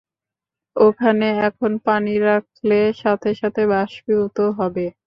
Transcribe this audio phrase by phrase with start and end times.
[0.75, 4.85] ওখানে এখন পানি রাখলে সাথে সাথে বাষ্পীভূত হবে।